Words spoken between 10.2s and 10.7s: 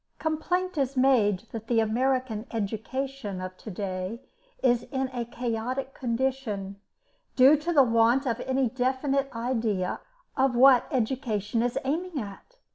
of